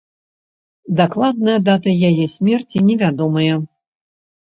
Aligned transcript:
Дакладная 1.01 1.57
дата 1.67 1.89
яе 2.09 2.25
смерці 2.37 2.77
невядомая. 2.87 3.53